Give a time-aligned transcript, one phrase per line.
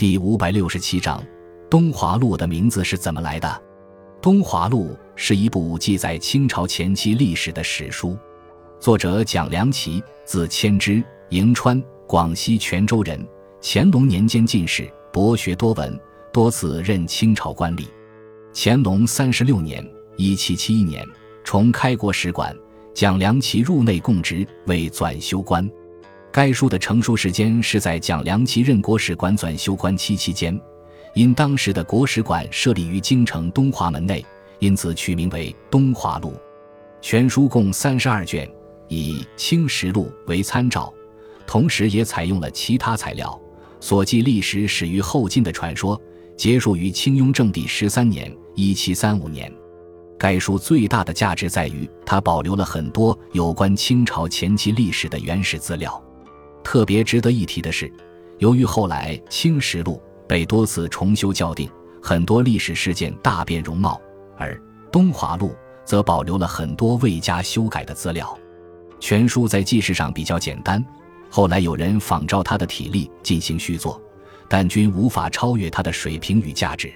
[0.00, 1.20] 第五百六十七章，
[1.68, 3.46] 《东华录》的名字是怎么来的？
[4.22, 8.16] 《东华录》是一部记载清朝前期历史的史书，
[8.78, 11.78] 作者蒋良奇，字谦之，迎川
[12.08, 13.22] （广西全州人）。
[13.60, 16.00] 乾隆年间进士，博学多闻，
[16.32, 17.84] 多次任清朝官吏。
[18.54, 19.86] 乾隆三十六年
[20.16, 21.06] （一七七一年），
[21.44, 22.56] 重开国使馆，
[22.94, 25.70] 蒋良奇入内供职，为纂修官。
[26.32, 30.58] 该书的成书时间是在蒋良奇任国史馆纂修官期期间，
[31.12, 34.24] 因当时的国史馆设立于京城东华门内，
[34.60, 36.30] 因此取名为《东华录》。
[37.02, 38.48] 全书共三十二卷，
[38.86, 40.92] 以《清实录》为参照，
[41.48, 43.36] 同时也采用了其他材料，
[43.80, 46.00] 所记历史始于后晋的传说，
[46.36, 49.52] 结束于清雍正帝十三年（一七三五年）。
[50.16, 56.00] 该书最大的价值在于，它保留了很多有关清朝前期历史的原始资料。
[56.70, 57.92] 特别值得一提的是，
[58.38, 61.68] 由于后来《清实录》被多次重修校订，
[62.00, 64.00] 很多历史事件大变容貌，
[64.38, 64.54] 而
[64.92, 65.48] 《东华录》
[65.84, 68.38] 则保留了很多未加修改的资料。
[69.00, 70.80] 全书在记事上比较简单，
[71.28, 74.00] 后来有人仿照他的体例进行续作，
[74.48, 76.92] 但均无法超越他的水平与价值。